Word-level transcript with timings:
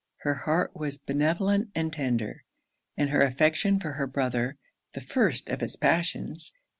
Her 0.21 0.33
heart 0.33 0.75
was 0.75 0.97
benevolent 0.97 1.69
and 1.75 1.93
tender; 1.93 2.43
and 2.97 3.11
her 3.11 3.21
affection 3.21 3.79
for 3.79 3.91
her 3.91 4.07
brother, 4.07 4.57
the 4.93 4.99
first 5.01 5.47
of 5.47 5.61
it's 5.61 5.75
passions. 5.75 6.53